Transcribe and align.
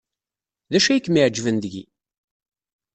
D 0.71 0.73
acu 0.77 0.89
ay 0.89 1.01
kem-iɛejben 1.01 1.57
deg-i? 1.59 1.83